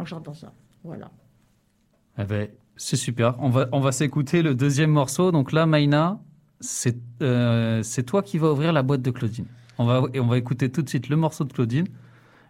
[0.00, 0.52] en chantant ça
[0.84, 1.10] voilà
[2.18, 3.34] Eh ben, c'est super.
[3.40, 5.32] On va, on va s'écouter le deuxième morceau.
[5.32, 6.18] Donc là, Maïna,
[6.60, 9.44] c'est euh, toi qui vas ouvrir la boîte de Claudine.
[9.76, 11.86] On va, on va écouter tout de suite le morceau de Claudine.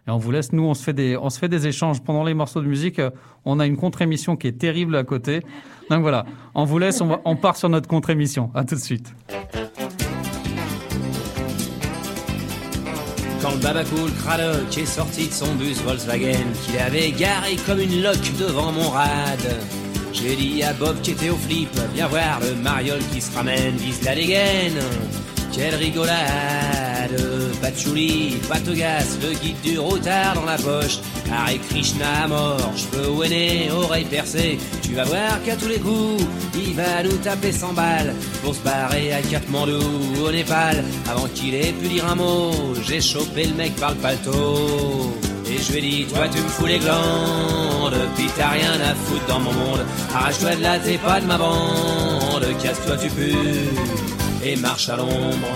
[0.07, 2.23] Et on vous laisse, nous, on se fait des, on se fait des échanges pendant
[2.23, 2.99] les morceaux de musique.
[2.99, 3.11] Euh,
[3.43, 5.41] On a une contre-émission qui est terrible à côté.
[5.89, 6.25] Donc voilà,
[6.55, 8.51] on vous laisse, on, on part sur notre contre-émission.
[8.55, 9.13] À tout de suite.
[13.41, 18.03] Quand le babacool Cradock est sorti de son bus Volkswagen qu'il avait garé comme une
[18.03, 19.39] loque devant mon rad.
[20.13, 23.75] J'ai dit à Bob qui était au flip, viens voir le mariole qui se ramène,
[23.77, 24.79] vise la dégaine.
[25.53, 27.21] Quelle rigolade,
[27.61, 30.99] patchouli, patogas, le guide du routard dans la poche.
[31.29, 34.57] Hare Krishna mort, cheveux nez, oreilles percées.
[34.81, 36.23] Tu vas voir qu'à tous les coups,
[36.55, 39.81] il va nous taper 100 balles pour se barrer à Katmandou,
[40.25, 40.83] au Népal.
[41.09, 42.51] Avant qu'il ait pu dire un mot,
[42.87, 45.17] j'ai chopé le mec par le paletot.
[45.47, 48.95] Et je lui ai dit, toi tu me fous les glandes, puis t'as rien à
[48.95, 49.85] foutre dans mon monde.
[50.15, 55.47] Arrache-toi de là, t'es pas de ma bande, casse-toi tu pues, et marche à l'ombre.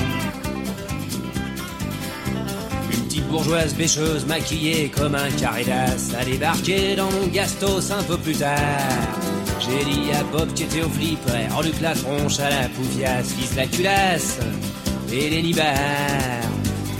[2.91, 8.17] Une petite bourgeoise bêcheuse maquillée comme un carré a débarqué dans mon gastos un peu
[8.17, 8.59] plus tard.
[9.59, 11.19] J'ai dit à Bob qui était au flip,
[11.57, 14.39] enluque la tronche à la poufiasse, vise la culasse
[15.11, 15.65] et les nibards.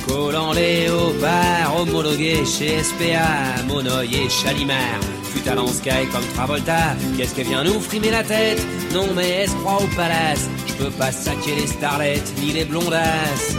[0.08, 5.02] Collant léopard, homologué chez SPA, Monoï et Chalimard.
[5.24, 8.66] Fut à Sky comme Travolta, qu'est-ce qu'elle vient nous frimer la tête?
[8.94, 10.48] Non mais elle se croit au palace,
[10.78, 13.56] peux pas saquer les starlettes ni les blondasses.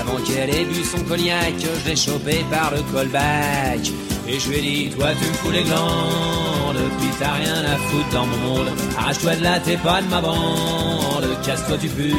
[0.00, 3.80] Avant qu'elle ait bu son cognac, je l'ai chopé par le callback.
[4.26, 7.76] Et je lui ai dit, toi tu me fous les glandes, puis t'as rien à
[7.76, 8.68] foutre dans mon monde.
[8.98, 12.14] Arrache-toi de là, t'es pas de ma bande, casse-toi du but,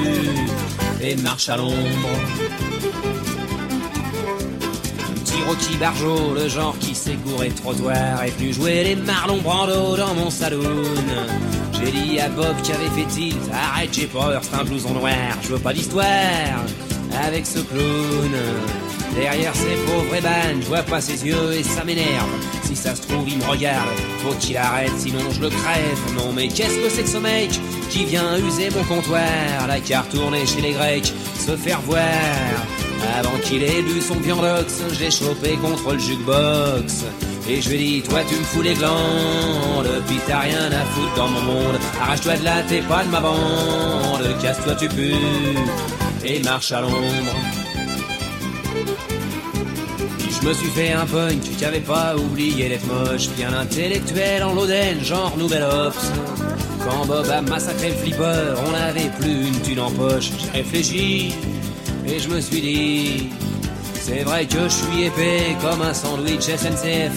[1.01, 2.09] et marche à l'ombre.
[5.47, 10.15] Rocky Barjo, le genre qui s'est gouré trottoir, est venu jouer les Marlon Brando dans
[10.15, 10.63] mon saloon.
[11.85, 15.13] J'ai dit à Bob qui avait fait tilt, arrête, j'ai peur, c'est un blouson noir,
[15.43, 16.09] je veux pas d'histoire
[17.23, 18.31] avec ce clown.
[19.15, 22.27] Derrière ces pauvres ébanes, je vois pas ses yeux et ça m'énerve.
[22.63, 23.87] Si ça se trouve, il me regarde,
[24.23, 25.99] faut qu'il arrête, sinon je le crève.
[26.17, 27.51] Non mais qu'est-ce que c'est que ce mec
[27.89, 29.21] qui vient user mon comptoir
[29.67, 32.01] La carte tournée chez les Grecs, se faire voir.
[33.17, 37.05] Avant qu'il ait bu son viandox, je l'ai chopé contre le jukebox.
[37.47, 41.15] Et je lui dit, toi tu me fous les glandes, puis t'as rien à foutre
[41.15, 41.79] dans mon monde.
[42.01, 45.13] Arrache-toi de là, t'es pas de ma bande, casse-toi tu pues,
[46.23, 47.35] et marche à l'ombre.
[50.45, 54.53] Je me suis fait un punk qui avait pas oublié d'être moche, bien intellectuel en
[54.53, 56.11] l'Oden, genre Nouvel Ops.
[56.83, 60.29] Quand Bob a massacré le flipper, on n'avait plus une thune en poche.
[60.39, 61.33] J'ai réfléchi
[62.07, 63.29] et je me suis dit,
[64.05, 67.13] c'est vrai que je suis épais comme un sandwich SNCF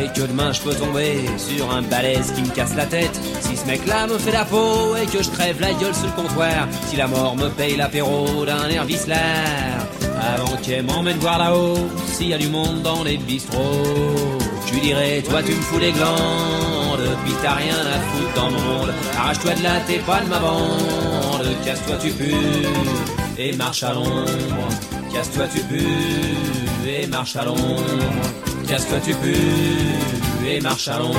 [0.00, 3.20] et que demain je peux tomber sur un balèze qui me casse la tête.
[3.42, 6.22] Si ce mec-là me fait la peau et que je crève la gueule sur le
[6.22, 9.86] comptoir, si la mort me paye l'apéro d'un air vicelard,
[10.34, 11.76] avant qu'elle m'emmène voir là-haut,
[12.06, 14.38] s'il y a du monde dans les bistrots,
[14.72, 18.60] lui dirais, toi tu me fous les glandes, puis t'as rien à foutre dans mon
[18.60, 18.94] monde.
[19.18, 22.32] Arrache-toi de là, t'es pas de ma bande, casse-toi tu pues
[23.38, 24.68] et marche à l'ombre.
[25.20, 27.84] Casse-toi tu pues et marche à l'ombre.
[28.66, 31.18] Casse-toi tu pues et marche à l'ombre.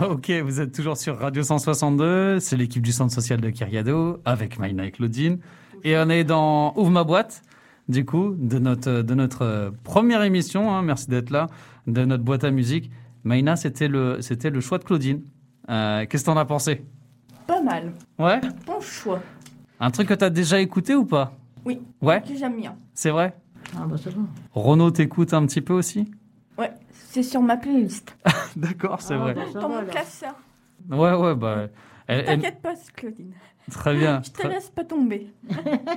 [0.10, 4.58] Ok, vous êtes toujours sur Radio 162, c'est l'équipe du centre social de Kyriado avec
[4.58, 5.38] Maïna et Claudine.
[5.84, 7.40] Et on est dans Ouvre ma boîte,
[7.88, 11.46] du coup, de notre, de notre euh, première émission, hein, merci d'être là,
[11.86, 12.90] de notre boîte à musique.
[13.24, 15.22] Maïna, c'était le, c'était le choix de Claudine.
[15.70, 16.84] Euh, Qu'est-ce que t'en as pensé?
[17.46, 17.94] Pas mal.
[18.18, 18.42] Ouais?
[18.66, 19.22] Bon choix.
[19.80, 21.32] Un truc que t'as déjà écouté ou pas?
[21.64, 21.80] Oui.
[22.00, 22.22] Ouais?
[22.22, 22.76] Que j'aime bien.
[22.94, 23.34] C'est vrai?
[23.76, 24.26] Ah bah c'est bon.
[24.52, 26.10] Renaud t'écoute un petit peu aussi?
[26.56, 26.72] Ouais.
[27.10, 28.16] C'est sur ma playlist.
[28.56, 29.34] D'accord, c'est Ah, vrai.
[29.34, 29.90] bah, ça Dans va, mon alors.
[29.90, 30.34] classeur.
[30.90, 31.66] Ouais, ouais, bah...
[32.06, 33.32] elle- elle- T'inquiète pas, Claudine.
[33.70, 34.20] très bien.
[34.24, 35.32] Je te très- laisse pas tomber.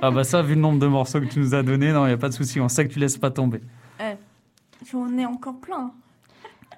[0.00, 2.08] Ah bah ça, vu le nombre de morceaux que tu nous as donné, non, il
[2.08, 3.60] n'y a pas de souci, on sait que tu laisses pas tomber.
[4.00, 4.14] Eh,
[4.90, 5.92] J'en ai encore plein.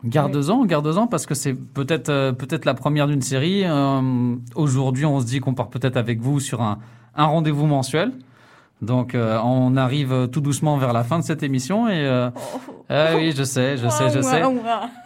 [0.05, 3.62] Garde-en, garde-en, parce que c'est peut-être euh, peut-être la première d'une série.
[3.64, 6.78] Euh, Aujourd'hui, on se dit qu'on part peut-être avec vous sur un,
[7.16, 8.12] un rendez-vous mensuel.
[8.82, 11.88] Donc, euh, on arrive tout doucement vers la fin de cette émission.
[11.88, 12.28] Et euh,
[12.90, 14.42] ah oui, je sais, je sais, je sais.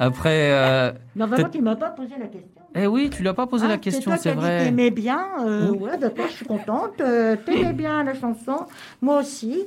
[0.01, 2.63] Après, euh, Non, vraiment, Peut-être- tu m'as pas posé la question.
[2.75, 4.65] eh oui, tu lui as pas posé Ah, la question, toi c'est vrai.
[4.65, 5.79] T'aimais bien, euh, Oui.
[5.79, 7.01] ouais, d'accord, je suis contente.
[7.01, 8.67] Euh, T'aimais bien la chanson,
[9.01, 9.63] moi aussi.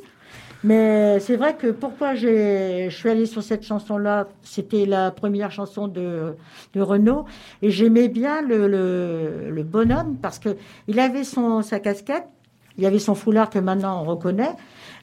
[0.63, 5.87] Mais c'est vrai que pourquoi je suis allée sur cette chanson-là, c'était la première chanson
[5.87, 6.35] de,
[6.73, 7.25] de Renaud,
[7.63, 10.49] et j'aimais bien le, le, le bonhomme parce que
[10.87, 12.25] il avait son sa casquette,
[12.77, 14.51] il avait son foulard que maintenant on reconnaît.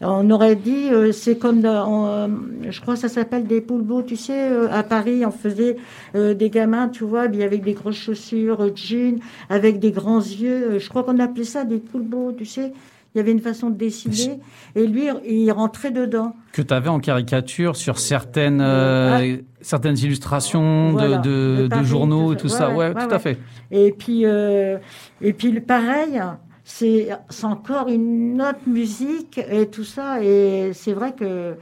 [0.01, 4.49] On aurait dit, euh, c'est comme, je crois que ça s'appelle des poulbeaux, tu sais,
[4.49, 5.77] euh, à Paris, on faisait
[6.15, 10.75] euh, des gamins, tu vois, avec des grosses chaussures, jeans, avec des grands yeux.
[10.75, 12.73] euh, Je crois qu'on appelait ça des poulbeaux, tu sais.
[13.15, 14.39] Il y avait une façon de dessiner,
[14.77, 16.37] et lui, il rentrait dedans.
[16.53, 21.69] Que tu avais en caricature sur certaines, euh, certaines illustrations de- Voilà, de, de de
[21.69, 22.69] Paris, journaux et tout ça.
[22.71, 23.39] Ouais, Ouais, ouais, tout ouais, à fait.
[23.71, 24.77] Et puis, euh,
[25.23, 26.21] et puis pareil,
[26.65, 30.23] c'est c'est encore une autre musique et tout ça.
[30.23, 31.55] Et c'est vrai que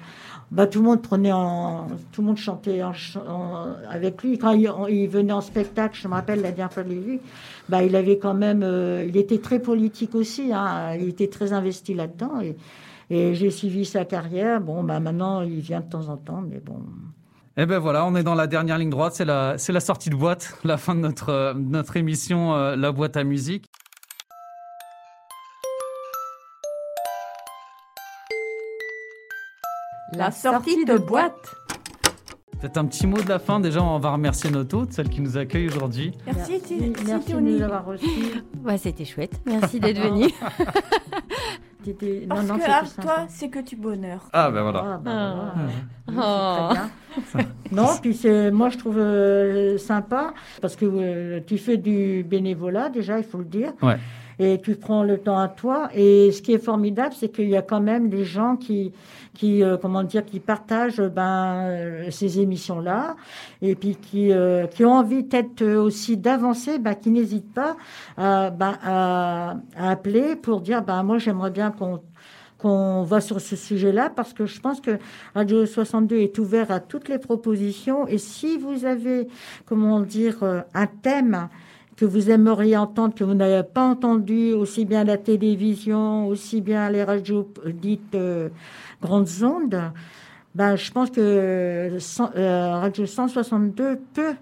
[0.51, 2.81] bah, tout le monde prenait en, tout le monde chantait
[3.91, 4.39] avec lui.
[4.39, 7.21] Quand il, venait en spectacle, je me rappelle la dernière fois que je l'ai vu,
[7.69, 10.53] bah, il avait quand même, euh, il était très politique aussi.
[10.53, 10.95] hein.
[10.95, 12.41] il était très investi là-dedans.
[12.41, 12.57] Et,
[13.11, 14.61] et j'ai suivi sa carrière.
[14.61, 16.81] Bon, bah, maintenant, il vient de temps en temps, mais bon.
[17.59, 20.11] Eh ben voilà, on est dans la dernière ligne droite, c'est la, c'est la sortie
[20.11, 23.71] de boîte, la fin de notre, euh, notre émission, euh, la boîte à musique.
[30.13, 31.55] La sortie de boîte.
[32.61, 33.61] Peut-être un petit mot de la fin.
[33.61, 36.13] Déjà, on va remercier notre hôte, celle qui nous accueille aujourd'hui.
[36.27, 38.07] Merci, Ti- merci de nous avoir reçus.
[38.65, 39.41] Ouais, c'était chouette.
[39.47, 40.27] Merci d'être venu.
[41.85, 44.29] T'étais- non, Parce non, que toi, c'est que du bonheur.
[44.33, 44.85] Ah ben voilà.
[44.85, 45.55] Ah, voilà.
[46.09, 46.69] Oui, Oh.
[47.15, 47.53] c'est très bien.
[47.83, 52.89] non, puis c'est, moi je trouve euh, sympa parce que euh, tu fais du bénévolat
[52.89, 53.73] déjà, il faut le dire.
[53.83, 53.99] Ouais.
[54.39, 55.89] Et tu prends le temps à toi.
[55.95, 58.93] Et ce qui est formidable, c'est qu'il y a quand même des gens qui,
[59.37, 63.17] qui euh, comment dire, qui partagent ben, euh, ces émissions-là,
[63.63, 67.77] et puis qui, euh, qui ont envie peut-être euh, aussi d'avancer, ben, qui n'hésitent pas
[68.17, 72.01] à, ben, à, à appeler pour dire, ben, moi j'aimerais bien qu'on
[72.59, 74.99] qu'on va sur ce sujet-là parce que je pense que
[75.35, 79.29] Radio 62 est ouvert à toutes les propositions et si vous avez,
[79.67, 81.49] comment dire, euh, un thème
[81.97, 86.61] que vous aimeriez entendre, que vous n'avez pas entendu, aussi bien à la télévision, aussi
[86.61, 88.51] bien à les radios dites euh,
[89.01, 89.93] grandes ondes,
[90.55, 91.99] ben, je pense que euh,
[92.37, 94.35] euh, Radio 162 peut,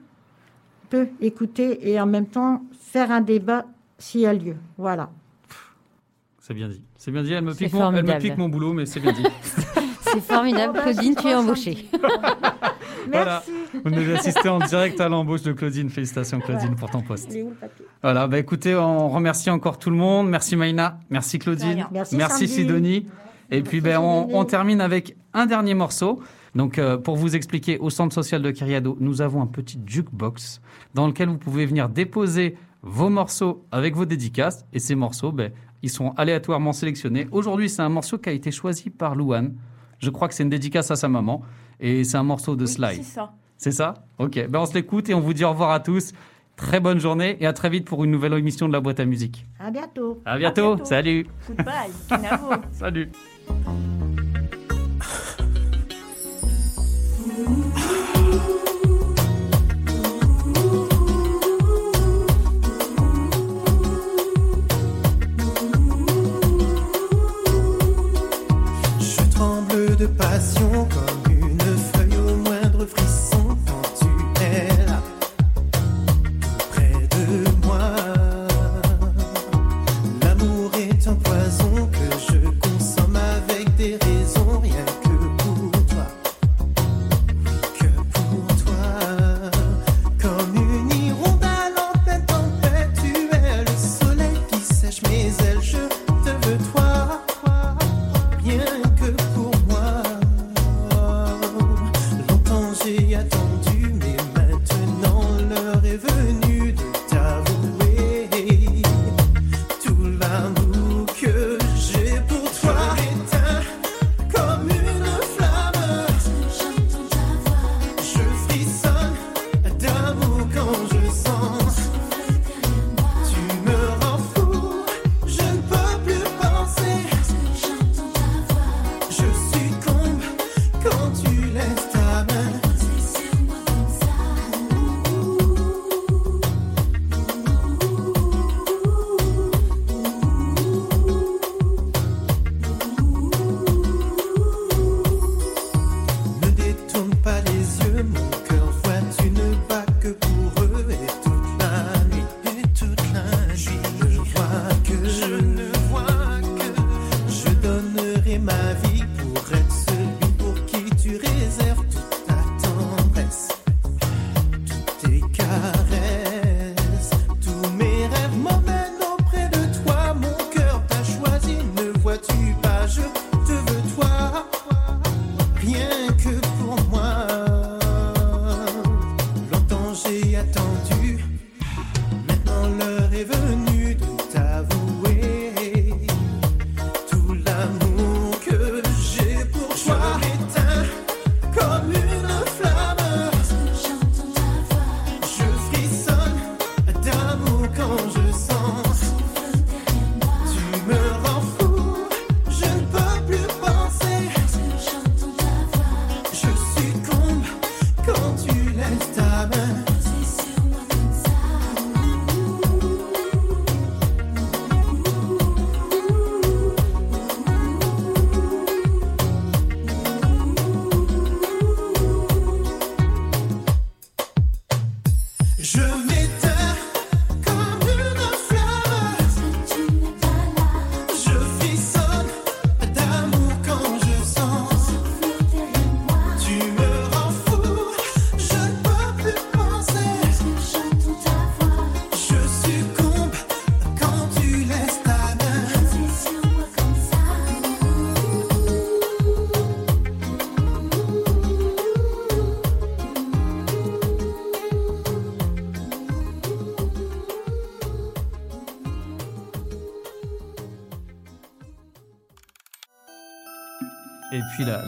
[0.91, 3.67] peut écouter et en même temps faire un débat
[3.99, 4.57] s'il y a lieu.
[4.77, 5.11] Voilà.
[6.41, 6.83] C'est bien dit.
[6.97, 7.33] C'est bien dit.
[7.33, 9.25] Elle me, pique mon, elle me pique mon boulot, mais c'est bien dit.
[10.03, 10.79] C'est formidable.
[10.79, 11.89] Claudine, tu es embauchée.
[13.11, 13.43] Voilà.
[13.85, 15.91] Vous nous assistez en direct à l'embauche de Claudine.
[15.91, 17.29] Félicitations, Claudine, pour ton poste.
[17.31, 17.87] Il est où le papier?
[18.03, 20.29] Voilà, bah écoutez, on remercie encore tout le monde.
[20.29, 21.87] Merci Maïna, merci Claudine.
[22.13, 22.49] Merci.
[22.49, 23.07] Sidonie.
[23.51, 26.23] Et puis ben, on, on termine avec un dernier morceau.
[26.55, 30.61] Donc euh, pour vous expliquer, au centre social de Kyriado, nous avons un petit jukebox
[30.95, 34.65] dans lequel vous pouvez venir déposer vos morceaux avec vos dédicaces.
[34.73, 35.53] Et ces morceaux, ben,
[35.83, 37.27] ils sont aléatoirement sélectionnés.
[37.33, 39.55] Aujourd'hui, c'est un morceau qui a été choisi par Louane.
[40.05, 41.43] Je crois que c'est une dédicace à sa maman.
[41.81, 42.97] Et c'est un morceau de Oui, Sly.
[42.97, 43.33] C'est ça.
[43.57, 43.95] C'est ça?
[44.19, 46.13] Ok, ben on se l'écoute et on vous dit au revoir à tous.
[46.57, 49.05] Très bonne journée et à très vite pour une nouvelle émission de la boîte à
[49.05, 49.47] musique.
[49.59, 50.21] À bientôt.
[50.25, 50.85] À bientôt, bientôt.
[50.85, 51.91] salut Goodbye.
[52.73, 53.11] Salut
[70.09, 71.24] passion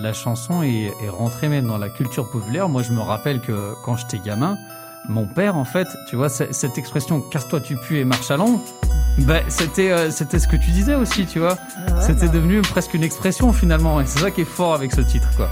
[0.07, 2.69] la, chanson est, est rentrée même dans la culture populaire.
[2.69, 4.57] Moi, je me rappelle que quand j'étais gamin,
[5.09, 8.61] mon père, en fait, tu vois, cette expression «casse-toi, tu pues et marche à l'ombre
[9.19, 11.57] ben, c'était euh, c'était ce que tu disais aussi, tu vois.
[11.57, 13.99] Ah ouais, c'était bah, devenu presque une expression finalement.
[13.99, 15.49] Et c'est ça qui est fort avec ce titre, quoi.